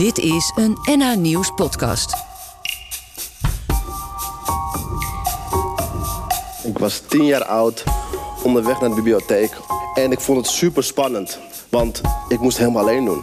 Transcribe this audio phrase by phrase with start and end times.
[0.00, 2.14] Dit is een NH Nieuws podcast.
[6.64, 7.84] Ik was tien jaar oud,
[8.42, 9.50] onderweg naar de bibliotheek.
[9.94, 13.22] En ik vond het super spannend, want ik moest het helemaal alleen doen.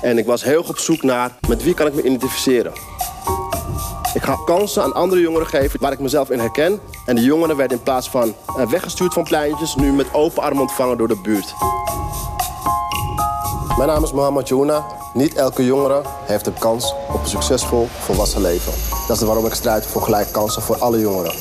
[0.00, 2.72] En ik was heel op zoek naar met wie kan ik me identificeren.
[4.14, 6.80] Ik ga kansen aan andere jongeren geven waar ik mezelf in herken.
[7.06, 9.74] En de jongeren werden in plaats van eh, weggestuurd van pleintjes...
[9.74, 11.54] nu met open armen ontvangen door de buurt.
[13.76, 15.00] Mijn naam is Mohamed Jouna.
[15.14, 18.72] Niet elke jongere heeft een kans op een succesvol volwassen leven.
[19.08, 21.34] Dat is waarom ik strijd voor gelijke kansen voor alle jongeren.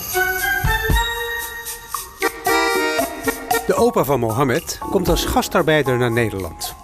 [3.68, 6.76] De opa van Mohammed komt als gastarbeider naar Nederland.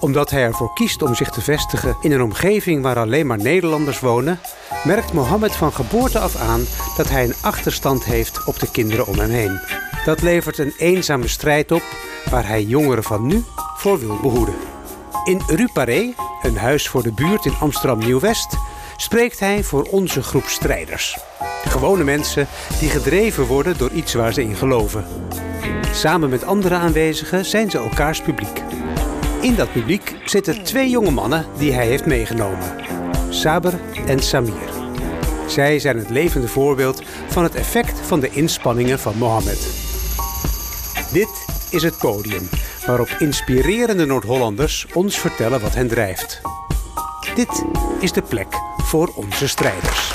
[0.00, 4.00] Omdat hij ervoor kiest om zich te vestigen in een omgeving waar alleen maar Nederlanders
[4.00, 4.40] wonen,
[4.84, 6.64] merkt Mohammed van geboorte af aan
[6.96, 9.60] dat hij een achterstand heeft op de kinderen om hem heen.
[10.04, 11.82] Dat levert een eenzame strijd op
[12.30, 13.44] waar hij jongeren van nu
[13.76, 14.69] voor wil behoeden.
[15.24, 18.56] In Rue Paré, een huis voor de buurt in Amsterdam Nieuw-West,
[18.96, 21.18] spreekt hij voor onze groep strijders.
[21.64, 25.04] Gewone mensen die gedreven worden door iets waar ze in geloven.
[25.92, 28.62] Samen met andere aanwezigen zijn ze elkaars publiek.
[29.40, 32.76] In dat publiek zitten twee jonge mannen die hij heeft meegenomen.
[33.28, 34.70] Saber en Samir.
[35.46, 39.68] Zij zijn het levende voorbeeld van het effect van de inspanningen van Mohammed.
[41.12, 42.48] Dit is het podium
[42.86, 46.40] waarop inspirerende Noord-Hollanders ons vertellen wat hen drijft.
[47.34, 47.64] Dit
[48.00, 50.10] is de plek voor onze strijders.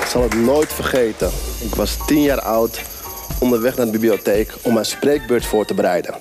[0.00, 1.30] Ik zal het nooit vergeten.
[1.60, 2.80] Ik was tien jaar oud,
[3.40, 6.14] onderweg naar de bibliotheek om mijn spreekbeurt voor te bereiden.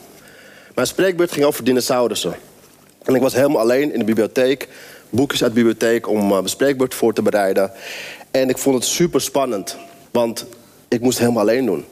[0.75, 2.35] Mijn spreekbeurt ging over dinosaurussen.
[3.03, 4.67] En ik was helemaal alleen in de bibliotheek,
[5.09, 7.71] boekjes uit de bibliotheek om eh, mijn spreekbeurt voor te bereiden.
[8.31, 9.77] En ik vond het super spannend,
[10.11, 10.45] want
[10.93, 11.85] ik moest het helemaal alleen doen.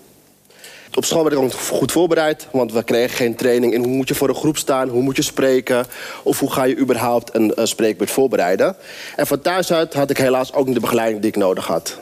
[0.96, 4.08] Op school werd ik ook goed voorbereid, want we kregen geen training in hoe moet
[4.08, 5.86] je voor een groep staan, hoe moet je spreken,
[6.24, 8.76] of hoe ga je überhaupt een, een spreekbeurt voorbereiden.
[9.16, 11.98] En van thuis uit had ik helaas ook niet de begeleiding die ik nodig had.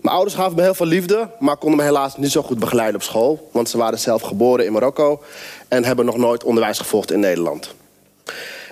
[0.00, 2.96] Mijn ouders gaven me heel veel liefde, maar konden me helaas niet zo goed begeleiden
[2.96, 5.22] op school, want ze waren zelf geboren in Marokko
[5.68, 7.74] en hebben nog nooit onderwijs gevolgd in Nederland.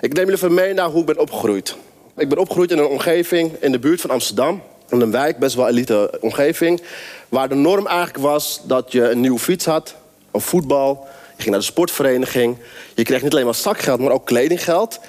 [0.01, 1.75] Ik neem jullie even mee naar hoe ik ben opgegroeid.
[2.17, 4.61] Ik ben opgegroeid in een omgeving in de buurt van Amsterdam.
[4.89, 6.81] In een wijk, best wel elite omgeving.
[7.29, 9.95] Waar de norm eigenlijk was dat je een nieuwe fiets had,
[10.31, 11.07] een voetbal.
[11.35, 12.57] Je ging naar de sportvereniging.
[12.95, 14.99] Je kreeg niet alleen maar zakgeld, maar ook kledinggeld.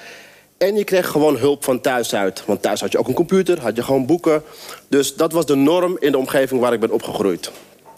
[0.57, 2.43] En je kreeg gewoon hulp van thuis uit.
[2.45, 4.43] Want thuis had je ook een computer, had je gewoon boeken.
[4.87, 7.51] Dus dat was de norm in de omgeving waar ik ben opgegroeid.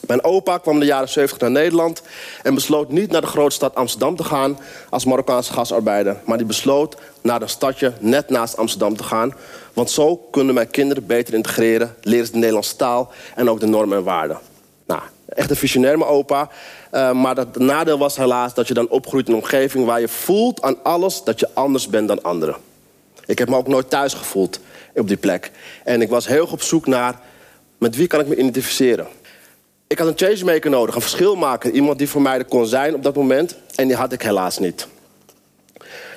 [0.10, 2.02] Mijn opa kwam in de jaren 70 naar Nederland
[2.44, 4.60] en besloot niet naar de grote stad Amsterdam te gaan
[4.90, 6.18] als Marokkaanse gastarbeider.
[6.26, 9.34] Maar die besloot naar een stadje net naast Amsterdam te gaan.
[9.74, 13.66] Want zo kunnen mijn kinderen beter integreren, leren ze de Nederlandse taal en ook de
[13.66, 14.40] normen en waarden.
[14.86, 16.50] Nou, echt een visionair, mijn opa.
[16.92, 20.08] Uh, maar het nadeel was helaas dat je dan opgroeit in een omgeving waar je
[20.08, 22.56] voelt aan alles dat je anders bent dan anderen.
[23.26, 24.60] Ik heb me ook nooit thuis gevoeld
[24.96, 25.52] op die plek.
[25.84, 27.20] En ik was heel op zoek naar
[27.78, 29.08] met wie kan ik me identificeren.
[29.90, 31.76] Ik had een changemaker nodig, een verschil maken.
[31.76, 33.56] Iemand die voor mij er kon zijn op dat moment.
[33.76, 34.88] En die had ik helaas niet.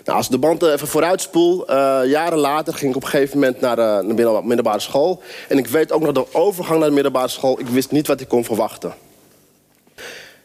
[0.05, 3.61] Nou, als de band even vooruitspoel, uh, jaren later ging ik op een gegeven moment
[3.61, 5.23] naar de, de middelbare school.
[5.49, 7.61] En ik weet ook nog de overgang naar de middelbare school.
[7.61, 8.95] Ik wist niet wat ik kon verwachten.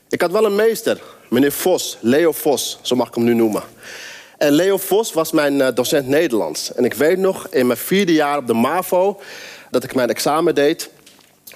[0.10, 3.64] Ik had wel een meester, meneer Vos, Leo Vos, zo mag ik hem nu noemen.
[4.38, 6.74] En Leo Vos was mijn uh, docent Nederlands.
[6.74, 9.20] En ik weet nog in mijn vierde jaar op de MAVO
[9.72, 10.90] dat ik mijn examen deed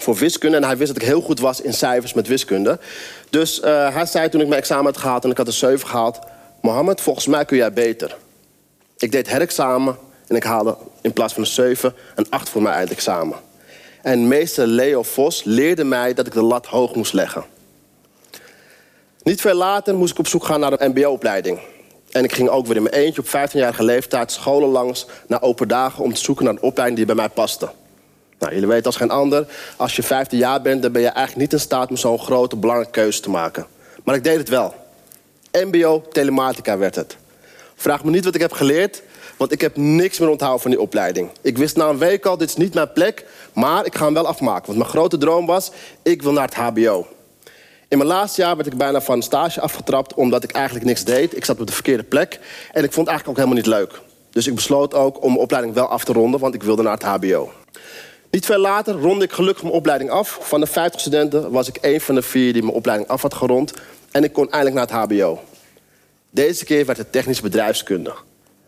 [0.04, 0.58] voor wiskunde.
[0.58, 2.80] En hij wist dat ik heel goed was in cijfers met wiskunde.
[3.30, 5.88] Dus uh, hij zei toen ik mijn examen had gehaald en ik had een 7
[5.88, 6.20] gehaald...
[6.62, 8.18] Mohammed, volgens mij kun jij beter.
[8.98, 9.98] Ik deed herexamen
[10.28, 13.38] en ik haalde in plaats van een 7 een 8 voor mijn eindexamen.
[14.02, 17.44] En meester Leo Vos leerde mij dat ik de lat hoog moest leggen.
[19.24, 21.60] Niet veel later moest ik op zoek gaan naar een mbo-opleiding.
[22.12, 25.68] En ik ging ook weer in mijn eentje op 15-jarige leeftijd scholen langs naar open
[25.68, 27.70] dagen om te zoeken naar een opleiding die bij mij paste.
[28.42, 31.38] Nou, jullie weten als geen ander, als je 15 jaar bent, dan ben je eigenlijk
[31.38, 33.66] niet in staat om zo'n grote, belangrijke keuze te maken.
[34.04, 34.74] Maar ik deed het wel.
[35.52, 37.18] MBO Telematica werd het.
[37.76, 39.02] Vraag me niet wat ik heb geleerd,
[39.38, 41.30] want ik heb niks meer onthouden van die opleiding.
[41.42, 44.14] Ik wist na een week al, dit is niet mijn plek, maar ik ga hem
[44.14, 44.66] wel afmaken.
[44.66, 45.72] Want mijn grote droom was,
[46.02, 47.08] ik wil naar het HBO.
[47.88, 50.14] In mijn laatste jaar werd ik bijna van stage afgetrapt...
[50.14, 51.36] omdat ik eigenlijk niks deed.
[51.36, 52.40] Ik zat op de verkeerde plek.
[52.72, 54.02] En ik vond het eigenlijk ook helemaal niet leuk.
[54.30, 56.40] Dus ik besloot ook om mijn opleiding wel af te ronden...
[56.40, 57.52] want ik wilde naar het hbo.
[58.32, 60.40] Niet veel later ronde ik gelukkig mijn opleiding af.
[60.42, 63.34] Van de 50 studenten was ik één van de vier die mijn opleiding af had
[63.34, 63.74] gerond.
[64.12, 65.40] En ik kon eindelijk naar het hbo.
[66.30, 68.14] Deze keer werd het technisch bedrijfskunde.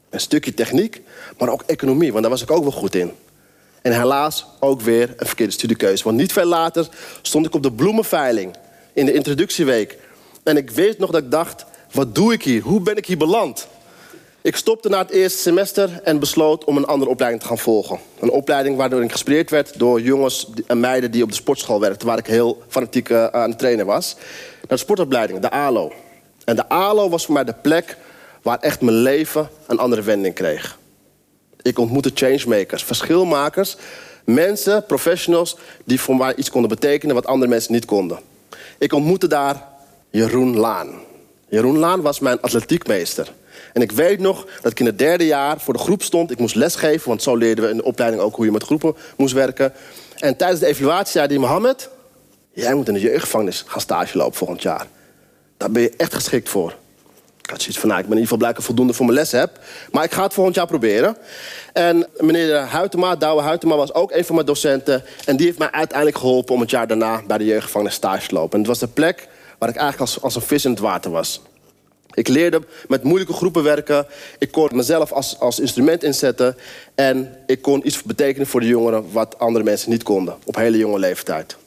[0.10, 1.02] Een stukje techniek,
[1.38, 3.12] maar ook economie, want daar was ik ook wel goed in.
[3.82, 6.04] En helaas ook weer een verkeerde studiekeuze.
[6.04, 6.88] Want niet veel later
[7.22, 8.56] stond ik op de bloemenveiling
[8.94, 9.98] in de introductieweek.
[10.44, 12.62] En ik weet nog dat ik dacht, wat doe ik hier?
[12.62, 13.68] Hoe ben ik hier beland?
[14.44, 18.00] Ik stopte na het eerste semester en besloot om een andere opleiding te gaan volgen.
[18.20, 22.08] Een opleiding waardoor ik gespreerd werd door jongens en meiden die op de sportschool werkten...
[22.08, 24.16] waar ik heel fanatiek uh, aan het trainen was.
[24.16, 25.92] Naar de sportopleiding, de ALO.
[26.46, 27.98] En de ALO was voor mij de plek
[28.42, 30.78] waar echt mijn leven een andere wending kreeg.
[31.62, 33.76] Ik ontmoette changemakers, verschilmakers...
[34.24, 37.16] mensen, professionals, die voor mij iets konden betekenen...
[37.16, 38.20] wat andere mensen niet konden.
[38.78, 39.68] Ik ontmoette daar
[40.10, 40.90] Jeroen Laan.
[41.50, 43.32] Jeroen Laan was mijn atletiekmeester...
[43.74, 46.32] En ik weet nog dat ik in het derde jaar voor de groep stond.
[46.32, 48.96] Ik moest lesgeven, want zo leerden we in de opleiding ook hoe je met groepen
[49.18, 49.74] moest werken.
[50.18, 51.90] En tijdens de evaluatie zei hij, Mohammed...
[52.54, 54.88] jij moet in de jeugdgevangenis gaan stage lopen volgend jaar.
[55.58, 56.76] Daar ben je echt geschikt voor.
[57.42, 59.32] Ik had zoiets van, nou, ik ben in ieder geval blijkbaar voldoende voor mijn les
[59.32, 59.60] heb.
[59.92, 61.18] Maar ik ga het volgend jaar proberen.
[61.74, 65.04] En meneer Huytema, Douwe Huytema, was ook een van mijn docenten.
[65.26, 68.34] En die heeft mij uiteindelijk geholpen om het jaar daarna bij de jeugdgevangenis stage te
[68.34, 68.52] lopen.
[68.52, 69.28] En het was de plek
[69.58, 71.42] waar ik eigenlijk als, als een vis in het water was.
[72.14, 74.06] Ik leerde met moeilijke groepen werken.
[74.40, 76.58] Ik kon mezelf als, als instrument inzetten.
[76.96, 80.36] En ik kon iets betekenen voor de jongeren wat andere mensen niet konden.
[80.46, 81.58] Op hele jonge leeftijd.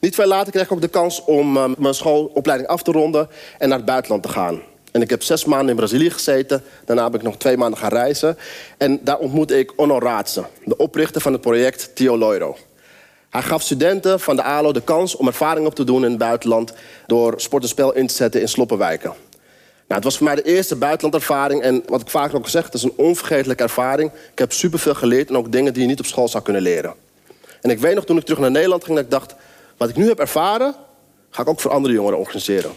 [0.00, 3.28] Niet veel later kreeg ik ook de kans om uh, mijn schoolopleiding af te ronden
[3.58, 4.60] en naar het buitenland te gaan.
[4.92, 6.62] En ik heb zes maanden in Brazilië gezeten.
[6.84, 8.38] Daarna heb ik nog twee maanden gaan reizen.
[8.76, 12.56] En daar ontmoette ik Onno Raadse, de oprichter van het project Tio Loiro.
[13.32, 16.18] Hij gaf studenten van de ALO de kans om ervaring op te doen in het
[16.18, 16.72] buitenland...
[17.06, 19.08] door sport en spel in te zetten in sloppenwijken.
[19.08, 21.62] Nou, het was voor mij de eerste buitenlandervaring.
[21.62, 24.10] En wat ik vaak ook zeg, het is een onvergetelijke ervaring.
[24.32, 26.94] Ik heb superveel geleerd en ook dingen die je niet op school zou kunnen leren.
[27.60, 29.34] En ik weet nog, toen ik terug naar Nederland ging, dat ik dacht...
[29.76, 30.74] wat ik nu heb ervaren,
[31.30, 32.70] ga ik ook voor andere jongeren organiseren.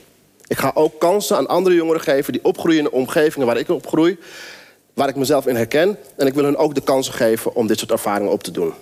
[0.48, 2.34] Ik ga ook kansen aan andere jongeren geven...
[2.34, 4.18] die opgroeien in omgevingen waar ik opgroei...
[4.94, 5.98] waar ik mezelf in herken.
[6.16, 8.74] En ik wil hen ook de kansen geven om dit soort ervaringen op te doen.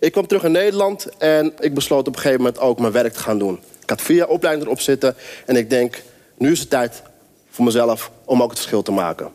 [0.00, 3.12] Ik kwam terug in Nederland en ik besloot op een gegeven moment ook mijn werk
[3.12, 3.60] te gaan doen.
[3.82, 5.16] Ik had vier opleidingen erop zitten
[5.46, 6.02] en ik denk,
[6.36, 7.02] nu is het tijd
[7.50, 9.30] voor mezelf om ook het verschil te maken.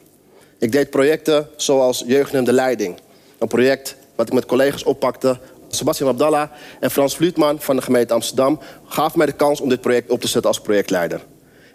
[0.60, 3.00] Ik deed projecten zoals Jeugd de Leiding.
[3.39, 5.39] Een project wat ik met collega's oppakte.
[5.68, 6.50] Sebastian Abdallah
[6.80, 8.60] en Frans Vlietman van de gemeente Amsterdam...
[8.88, 11.21] gaven mij de kans om dit project op te zetten als projectleider.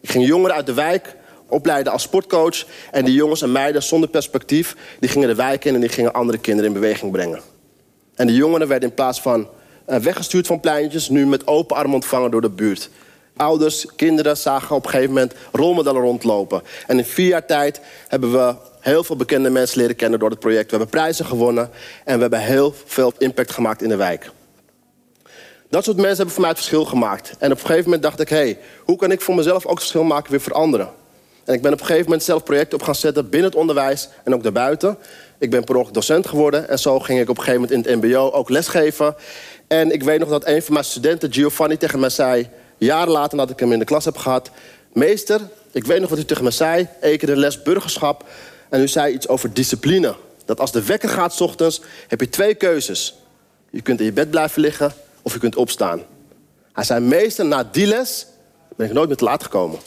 [0.00, 1.17] Ik ging jongeren uit de wijk
[1.49, 2.64] opleiden als sportcoach...
[2.90, 4.76] en die jongens en meiden zonder perspectief...
[5.00, 7.40] die gingen de wijk in en die gingen andere kinderen in beweging brengen.
[8.19, 9.49] En de jongeren werden in plaats van
[9.88, 11.09] uh, weggestuurd van pleintjes...
[11.09, 12.91] nu met open armen ontvangen door de buurt.
[13.37, 16.62] Ouders, kinderen zagen op een gegeven moment rolmodellen rondlopen.
[16.87, 20.38] En in vier jaar tijd hebben we heel veel bekende mensen leren kennen door het
[20.38, 20.70] project.
[20.70, 21.70] We hebben prijzen gewonnen
[22.05, 24.31] en we hebben heel veel impact gemaakt in de wijk.
[25.71, 27.31] Dat soort mensen hebben voor mij het verschil gemaakt.
[27.38, 29.81] En op een gegeven moment dacht ik, hey, hoe kan ik voor mezelf ook het
[29.81, 30.88] verschil maken weer voor anderen?
[31.44, 34.09] En ik ben op een gegeven moment zelf projecten op gaan zetten binnen het onderwijs
[34.25, 34.99] en ook daarbuiten.
[35.38, 37.93] Ik ben per ongeluk docent geworden en zo ging ik op een gegeven moment in
[37.93, 39.17] het mbo ook lesgeven.
[39.67, 42.49] En ik weet nog dat een van mijn studenten, Giovanni, tegen mij zei...
[42.76, 44.50] jaren later nadat ik hem in de klas heb gehad...
[44.93, 45.40] meester,
[45.73, 48.25] ik weet nog wat u tegen me zei, keer de les burgerschap...
[48.69, 50.14] en u zei iets over discipline.
[50.44, 53.14] Dat als de wekker gaat s ochtends, heb je twee keuzes.
[53.70, 54.93] Je kunt in je bed blijven liggen
[55.23, 56.02] of je kunt opstaan.
[56.73, 58.26] Hij zei, meester, na die les
[58.76, 59.79] ben ik nooit meer te laat gekomen.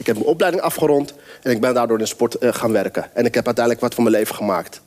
[0.00, 3.10] Ik heb mijn opleiding afgerond en ik ben daardoor in sport uh, gaan werken.
[3.14, 4.80] En ik heb uiteindelijk wat van mijn leven gemaakt.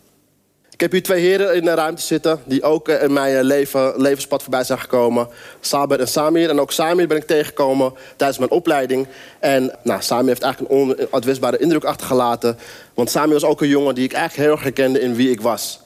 [0.71, 2.39] Ik heb hier twee heren in de ruimte zitten...
[2.45, 5.27] die ook uh, in mijn leven, levenspad voorbij zijn gekomen.
[5.59, 6.49] Saber en Samir.
[6.49, 9.07] En ook Samir ben ik tegengekomen tijdens mijn opleiding.
[9.39, 12.57] En nou, Samir heeft eigenlijk een onuitwisbare indruk achtergelaten.
[12.93, 15.41] Want Samir was ook een jongen die ik eigenlijk heel erg herkende in wie ik
[15.41, 15.81] was.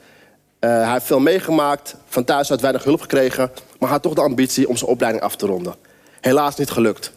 [0.60, 3.52] Hij heeft veel meegemaakt, van thuis uit weinig hulp gekregen...
[3.80, 5.76] maar had toch de ambitie om zijn opleiding af te ronden.
[6.22, 7.16] Helaas niet gelukt.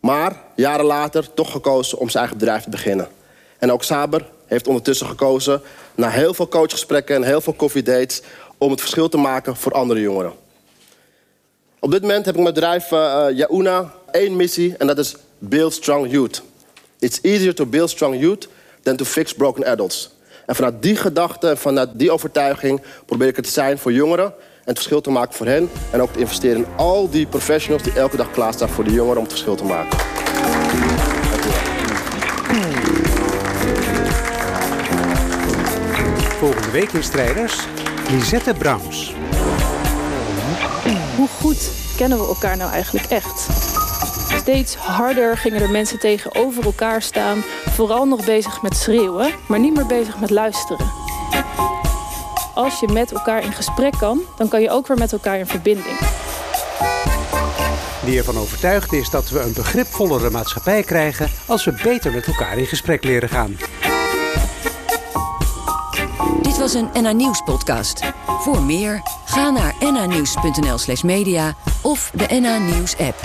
[0.00, 3.08] Maar jaren later toch gekozen om zijn eigen bedrijf te beginnen.
[3.58, 5.62] En ook Saber heeft ondertussen gekozen...
[5.94, 8.22] na heel veel coachgesprekken en heel veel koffiedates...
[8.58, 10.32] om het verschil te maken voor andere jongeren.
[11.78, 14.74] Op dit moment heb ik mijn bedrijf uh, Yauna één missie...
[14.78, 16.42] en dat is Build Strong Youth.
[16.98, 18.48] It's easier to build strong youth
[18.82, 20.10] than to fix broken adults.
[20.46, 22.82] En vanuit die gedachte en vanuit die overtuiging...
[23.06, 24.34] probeer ik het te zijn voor jongeren
[24.70, 25.70] het verschil te maken voor hen.
[25.90, 29.16] En ook te investeren in al die professionals die elke dag klaarstaan voor de jongeren
[29.16, 29.98] om het verschil te maken.
[36.38, 37.66] Volgende week in Strijders,
[38.10, 39.14] Lisette Browns.
[41.16, 43.48] Hoe goed kennen we elkaar nou eigenlijk echt?
[44.40, 47.42] Steeds harder gingen er mensen tegenover elkaar staan.
[47.66, 50.99] Vooral nog bezig met schreeuwen, maar niet meer bezig met luisteren
[52.60, 55.46] als je met elkaar in gesprek kan, dan kan je ook weer met elkaar in
[55.46, 55.98] verbinding.
[58.04, 62.58] Die ervan overtuigd is dat we een begripvollere maatschappij krijgen als we beter met elkaar
[62.58, 63.56] in gesprek leren gaan.
[66.42, 68.00] Dit was een NA Nieuws podcast.
[68.26, 73.18] Voor meer, ga naar nanieuws.nl slash media of de NA Nieuws app.